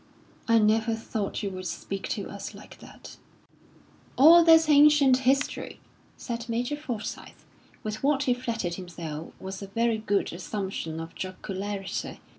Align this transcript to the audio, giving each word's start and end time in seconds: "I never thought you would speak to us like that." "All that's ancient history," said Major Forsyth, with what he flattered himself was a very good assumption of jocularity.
"I 0.47 0.57
never 0.57 0.95
thought 0.95 1.43
you 1.43 1.51
would 1.51 1.67
speak 1.67 2.07
to 2.09 2.27
us 2.27 2.55
like 2.55 2.79
that." 2.79 3.17
"All 4.17 4.43
that's 4.43 4.67
ancient 4.67 5.17
history," 5.17 5.79
said 6.17 6.49
Major 6.49 6.75
Forsyth, 6.75 7.45
with 7.83 8.01
what 8.01 8.23
he 8.23 8.33
flattered 8.33 8.73
himself 8.81 9.31
was 9.39 9.61
a 9.61 9.67
very 9.67 9.99
good 9.99 10.33
assumption 10.33 10.99
of 10.99 11.13
jocularity. 11.13 12.19